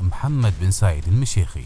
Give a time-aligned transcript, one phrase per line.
[0.00, 1.64] محمد بن سعيد المشيخي.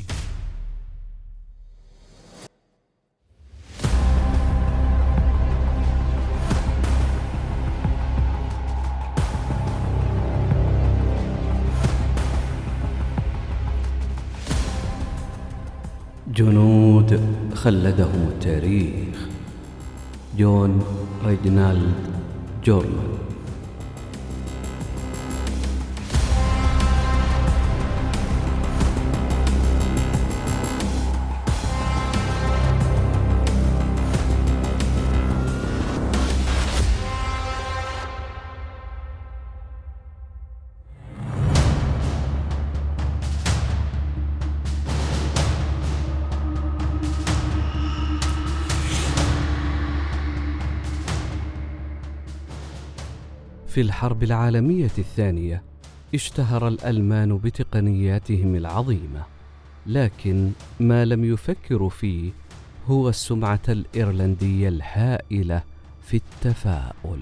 [16.35, 17.21] جنود
[17.55, 19.17] خلدهم التاريخ
[20.37, 20.85] جون
[21.25, 21.95] ريجنالد
[22.65, 23.30] جورمان.
[53.71, 55.63] في الحرب العالمية الثانية
[56.15, 59.23] اشتهر الألمان بتقنياتهم العظيمة،
[59.87, 62.31] لكن ما لم يفكروا فيه
[62.87, 65.63] هو السمعة الإيرلندية الهائلة
[66.03, 67.21] في التفاؤل.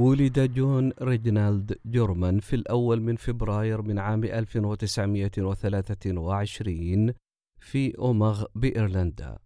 [0.00, 7.12] ولد جون ريجنالد جورمان في الأول من فبراير من عام 1923
[7.58, 9.38] في أومغ بإيرلندا.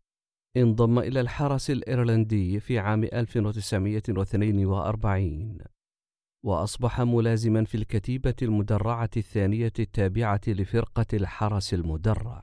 [0.56, 5.58] انضم إلى الحرس الإيرلندي في عام 1942
[6.44, 12.42] وأصبح ملازما في الكتيبة المدرعة الثانية التابعة لفرقة الحرس المدرع.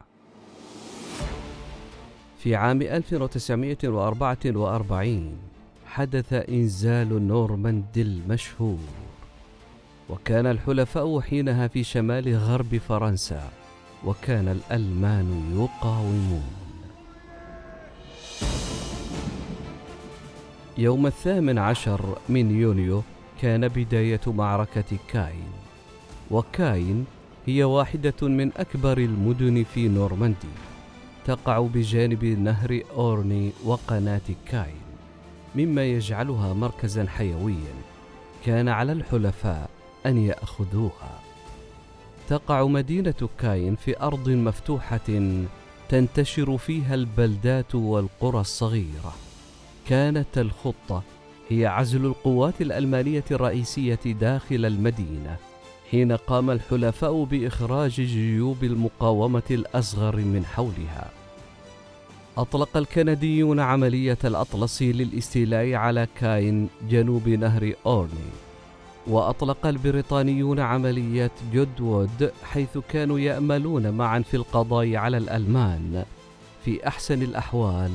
[2.37, 5.50] في عام 1944
[5.91, 8.79] حدث إنزال نورماندي المشهور
[10.09, 13.49] وكان الحلفاء حينها في شمال غرب فرنسا
[14.05, 16.51] وكان الألمان يقاومون.
[20.77, 23.01] يوم الثامن عشر من يونيو
[23.41, 25.51] كان بداية معركة كاين
[26.31, 27.05] وكاين
[27.45, 30.55] هي واحدة من أكبر المدن في نورماندي
[31.25, 34.90] تقع بجانب نهر أورني وقناة كاين.
[35.55, 37.73] مما يجعلها مركزا حيويا.
[38.45, 39.69] كان على الحلفاء
[40.05, 41.19] أن يأخذوها.
[42.29, 45.39] تقع مدينة كاين في أرض مفتوحة
[45.89, 49.15] تنتشر فيها البلدات والقرى الصغيرة.
[49.87, 51.03] كانت الخطة
[51.49, 55.37] هي عزل القوات الألمانية الرئيسية داخل المدينة
[55.91, 61.11] حين قام الحلفاء بإخراج جيوب المقاومة الأصغر من حولها.
[62.37, 68.31] أطلق الكنديون عملية الأطلسي للاستيلاء على كاين جنوب نهر أورني
[69.07, 76.05] وأطلق البريطانيون عملية جودوود حيث كانوا يأملون معا في القضاء على الألمان
[76.65, 77.91] في أحسن الأحوال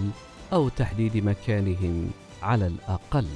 [0.53, 2.11] أو تحديد مكانهم
[2.43, 3.27] على الأقل.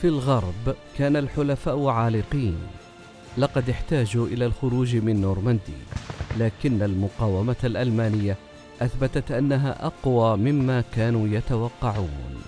[0.00, 2.58] في الغرب كان الحلفاء عالقين
[3.38, 5.80] لقد احتاجوا إلى الخروج من نورماندي
[6.38, 8.36] لكن المقاومة الألمانية
[8.82, 12.42] أثبتت أنها أقوى مما كانوا يتوقعون.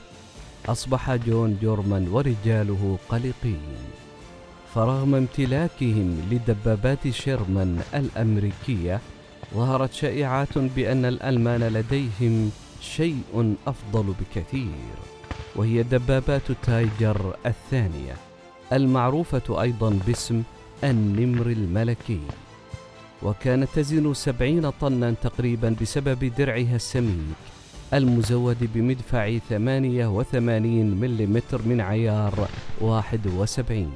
[0.69, 3.77] أصبح جون جورمان ورجاله قلقين.
[4.75, 9.01] فرغم امتلاكهم لدبابات شيرمان الأمريكية
[9.55, 14.97] ظهرت شائعات بأن الألمان لديهم شيء أفضل بكثير
[15.57, 18.17] وهي دبابات تايجر الثانية
[18.73, 20.43] المعروفة أيضا باسم
[20.85, 22.21] النمر الملكي
[23.23, 27.37] وكانت تزن سبعين طنا تقريبا بسبب درعها السميك
[27.95, 32.49] المزود بمدفع ثمانية وثمانين ملم من عيار
[32.81, 33.93] واحد وسبعين.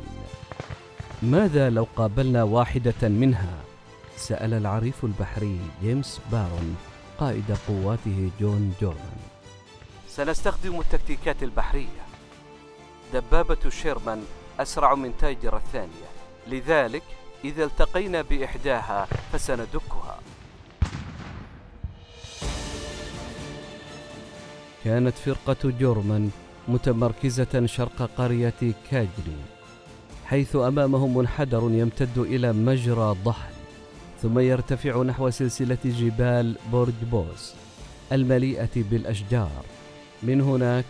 [1.23, 3.55] ماذا لو قابلنا واحدة منها؟
[4.17, 6.77] سأل العريف البحري جيمس بارون
[7.19, 9.19] قائد قواته جون جورمان
[10.09, 12.07] سنستخدم التكتيكات البحرية.
[13.15, 14.23] دبابة شيرمان
[14.61, 16.16] أسرع من تايجر الثانية.
[16.51, 17.03] لذلك
[17.45, 20.19] إذا التقينا بإحداها فسندكها.
[24.85, 26.31] كانت فرقة جورمان
[26.69, 29.41] متمركزة شرق قرية كاجني
[30.27, 33.53] حيث أمامهم منحدر يمتد إلى مجرى ضحل
[34.23, 37.55] ثم يرتفع نحو سلسلة جبال بورج بوس
[38.13, 39.65] المليئة بالأشجار.
[40.23, 40.85] من هناك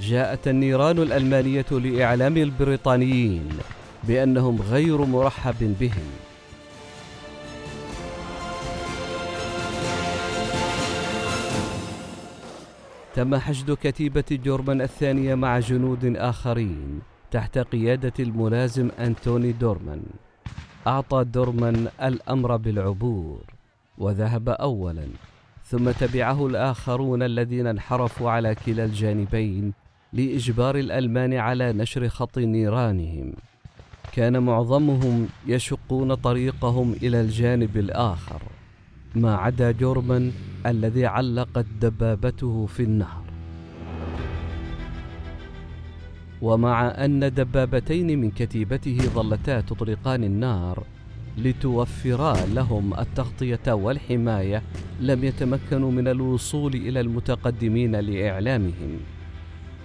[0.00, 3.48] جاءت النيران الألمانية لإعلام البريطانيين.
[4.04, 6.08] بأنهم غير مرحب بهم.
[13.14, 17.00] تم حشد كتيبة جورمان الثانية مع جنود آخرين
[17.30, 20.02] تحت قيادة الملازم أنتوني دورمان.
[20.86, 23.40] أعطى دورمان الأمر بالعبور
[23.98, 25.06] وذهب أولا
[25.64, 29.72] ثم تبعه الآخرون الذين انحرفوا على كلا الجانبين
[30.12, 33.32] لإجبار الألمان على نشر خط نيرانهم.
[34.12, 38.42] كان معظمهم يشقون طريقهم إلى الجانب الآخر
[39.14, 40.32] ما عدا جورمان
[40.66, 43.22] الذي علقت دبابته في النهر.
[46.42, 50.84] ومع أن دبابتين من كتيبته ظلتا تطرقان النار
[51.38, 54.62] لتوفرا لهم التغطية والحماية
[55.00, 59.00] لم يتمكنوا من الوصول إلى المتقدمين لإعلامهم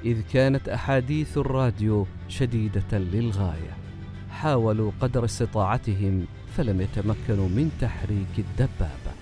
[0.06, 3.83] إذ كانت أحاديث الراديو شديدة للغاية.
[4.44, 6.26] حاولوا قدر استطاعتهم
[6.58, 9.14] فلم يتمكنوا من تحريك الدبابة.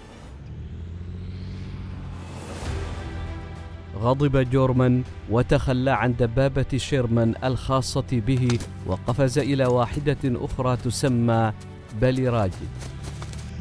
[4.00, 8.48] غضب جورمان وتخلى عن دبابة شيرمان الخاصة به
[8.86, 11.54] وقفز إلى واحدة أخرى تسمى
[12.02, 12.70] باليراجد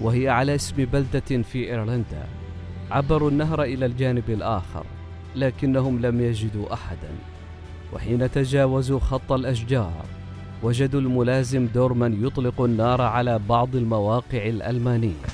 [0.00, 2.26] وهي على اسم بلدة في إيرلندا
[2.90, 4.84] عبروا النهر إلى الجانب الآخر
[5.36, 7.10] لكنهم لم يجدوا أحدا
[7.92, 10.19] وحين تجاوزوا خط الأشجار
[10.62, 15.26] وجدوا الملازم دورمان يطلق النار على بعض المواقع الألمانية.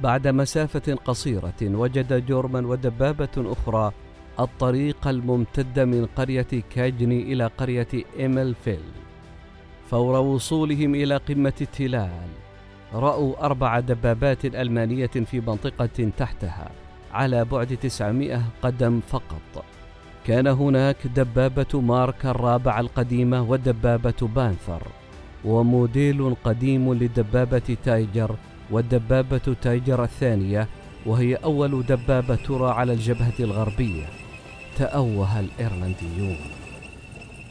[0.00, 3.92] بعد مسافة قصيرة وجد جورمان ودبابة أخرى
[4.40, 7.88] الطريق الممتد من قرية كاجني إلى قرية
[8.18, 8.80] إيملفيل.
[9.90, 12.28] فور وصولهم إلى قمة التلال
[12.94, 16.70] رأوا أربع دبابات ألمانية في منطقة تحتها
[17.12, 19.64] على بعد 900 قدم فقط.
[20.26, 24.82] كان هناك دبابة مارك الرابع القديمة ودبابة بانثر
[25.44, 28.36] وموديل قديم لدبابة تايجر
[28.70, 30.68] والدبابة تايجر الثانية
[31.06, 34.04] وهي أول دبابة ترى على الجبهة الغربية.
[34.76, 36.36] تأوه الإيرلنديون.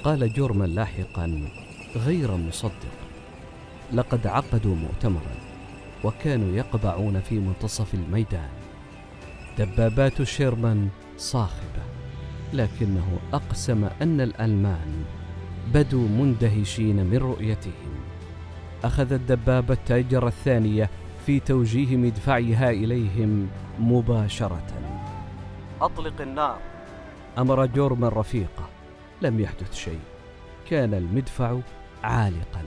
[0.04, 1.50] قال جورمان لاحقا
[1.96, 2.96] غير مصدق.
[3.94, 5.36] لقد عقدوا مؤتمرا
[6.04, 8.50] وكانوا يقبعون في منتصف الميدان.
[9.58, 11.89] دبابات شيرمان صاخبة.
[12.54, 15.06] لكنه أقسم أن الألمان
[15.74, 17.94] بدوا مندهشين من رؤيتهم.
[18.84, 20.90] أخذ الدبابة تايجر الثانية
[21.26, 23.48] في توجيه مدفعها إليهم
[23.80, 24.68] مباشرة.
[25.82, 26.60] أطلق النار.
[27.38, 28.70] أمر جورمان رفيقه
[29.22, 30.00] لم يحدث شيء.
[30.70, 31.60] كان المدفع
[32.04, 32.64] عالقا.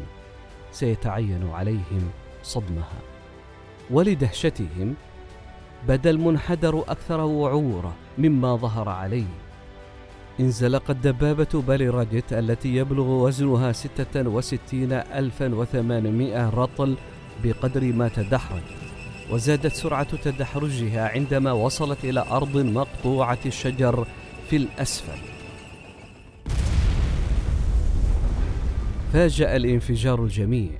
[0.73, 2.11] سيتعين عليهم
[2.43, 3.01] صدمها.
[3.91, 4.95] ولدهشتهم
[5.89, 9.52] بدا المنحدر أكثر وعورة مما ظهر عليه.
[10.41, 16.97] انزلقت دبابة باليراجيت التي يبلغ وزنها 66800 رطل
[17.45, 18.63] بقدر ما تدحرج.
[19.31, 24.07] وزادت سرعة تدحرجها عندما وصلت إلى أرض مقطوعة الشجر
[24.51, 25.19] في الأسفل.
[29.13, 30.71] فاجأ الانفجار الجميع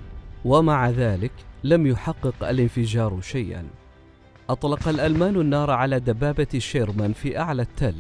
[0.45, 1.33] ومع ذلك
[1.65, 3.65] لم يحقق الانفجار شيئا.
[4.51, 7.95] أطلق الألمان النار على دبابة شيرمان في أعلى التل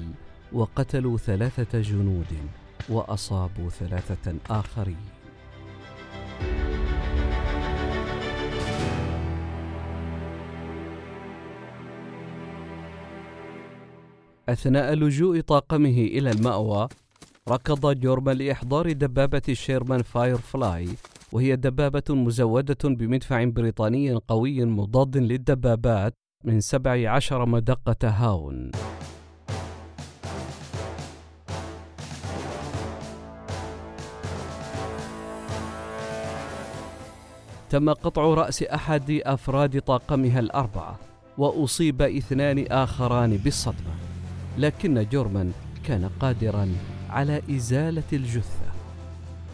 [0.55, 2.27] وقتلوا ثلاثة جنود
[2.89, 4.97] وأصابوا ثلاثة آخرين.
[14.49, 16.89] أثناء لجوء طاقمه إلى المأوى
[17.49, 20.89] ركض جورمان لإحضار دبابة شيرمان فاير فلاي
[21.33, 28.71] وهي دبابة مزودة بمدفع بريطاني قوي مضاد للدبابات من 17 مدقة هاون.
[37.73, 40.99] تم قطع رأس أحد أفراد طاقمها الأربعة
[41.39, 43.95] وأصيب اثنان آخران بالصدمة.
[44.59, 45.53] لكن جورمان
[45.85, 46.69] كان قادرا
[47.11, 48.73] على إزالة الجثة.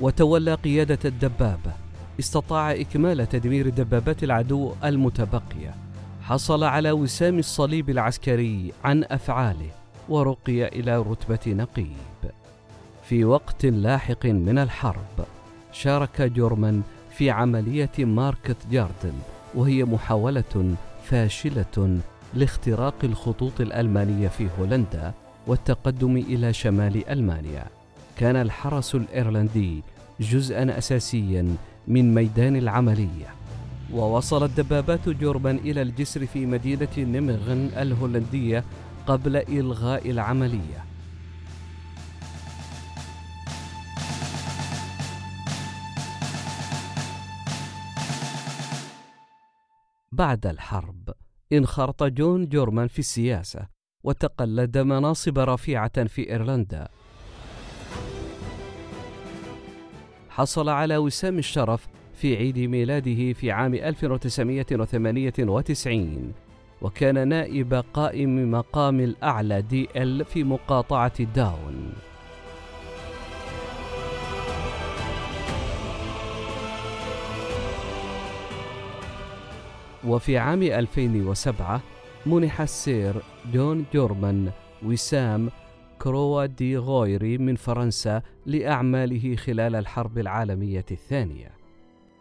[0.00, 1.72] وتولى قيادة الدبابة
[2.20, 5.74] استطاع إكمال تدمير دبابات العدو المتبقية.
[6.22, 9.70] حصل على وسام الصليب العسكري عن أفعاله
[10.08, 12.32] ورقي إلى رتبة نقيب.
[13.04, 15.26] في وقت لاحق من الحرب
[15.72, 16.82] شارك جورمان
[17.18, 19.12] في عملية ماركت جاردن
[19.54, 21.98] وهي محاولة فاشلة
[22.34, 25.12] لاختراق الخطوط الألمانية في هولندا
[25.46, 27.66] والتقدم إلى شمال ألمانيا.
[28.16, 29.82] كان الحرس الإيرلندي
[30.20, 31.56] جزءا أساسيا
[31.88, 33.28] من ميدان العملية.
[33.92, 38.64] ووصلت دبابات جوربان إلى الجسر في مدينة نيمغن الهولندية
[39.06, 40.87] قبل إلغاء العملية.
[50.18, 51.10] بعد الحرب
[51.52, 53.66] انخرط جون جورمان في السياسة
[54.04, 56.88] وتقلد مناصب رفيعة في إيرلندا.
[60.30, 66.32] حصل على وسام الشرف في عيد ميلاده في عام 1998
[66.82, 71.87] وكان نائب قائم مقام الأعلى دي إل في مقاطعة داون.
[80.04, 81.80] وفي عام 2007
[82.26, 84.50] منح السير جون جورمان
[84.82, 85.50] وسام
[85.98, 91.50] كروا دي غويري من فرنسا لأعماله خلال الحرب العالمية الثانية.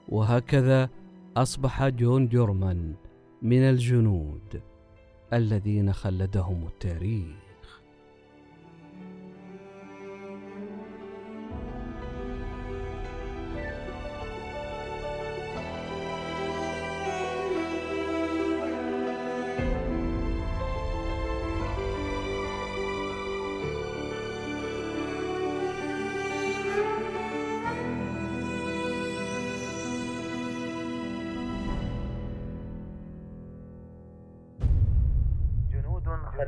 [0.09, 0.89] وهكذا
[1.37, 2.93] أصبح جون جورمان
[3.41, 4.61] من الجنود
[5.33, 7.46] الذين خلدهم التاريخ.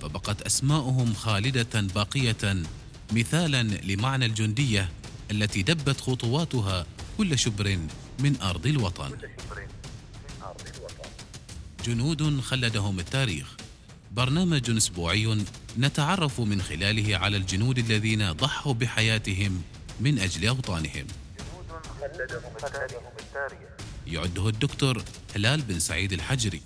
[0.00, 2.62] فبقت أسماؤهم خالدة باقية
[3.12, 4.88] مثالا لمعنى الجندية
[5.30, 6.86] التي دبت خطواتها
[7.18, 7.78] كل شبر
[8.20, 9.10] من أرض الوطن.
[11.84, 13.56] جنود خلدهم التاريخ.
[14.12, 15.44] برنامج أسبوعي
[15.78, 19.62] نتعرف من خلاله على الجنود الذين ضحوا بحياتهم
[20.00, 21.06] من أجل أوطانهم.
[24.06, 25.02] يعده الدكتور
[25.36, 26.62] هلال بن سعيد الحجري.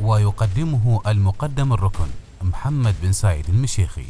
[0.00, 2.08] ويقدمه المقدم الركن.
[2.44, 4.06] محمد بن سعيد المشيخي.